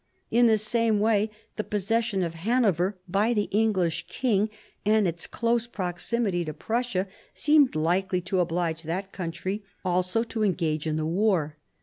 [0.31, 4.49] In the same way the possession of Hanover by the English king,
[4.83, 10.87] and its close proximity to Prussia, seemed likely to oblige that country also to engage
[10.87, 11.55] in the war.